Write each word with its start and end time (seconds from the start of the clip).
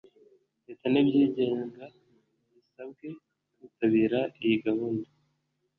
leta 0.65 0.85
n 0.93 0.95
ibyigenga 1.01 1.83
zisabwe 2.51 3.07
kwitabira 3.55 4.19
iyi 4.43 4.57
gahunda 4.65 5.09